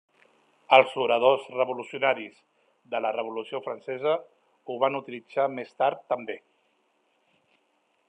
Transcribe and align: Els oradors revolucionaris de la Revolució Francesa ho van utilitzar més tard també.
Els 0.77 0.95
oradors 1.03 1.43
revolucionaris 1.57 2.39
de 2.95 3.03
la 3.07 3.13
Revolució 3.19 3.63
Francesa 3.69 4.17
ho 4.25 4.81
van 4.85 5.01
utilitzar 5.05 5.49
més 5.61 5.75
tard 5.83 6.05
també. 6.15 6.43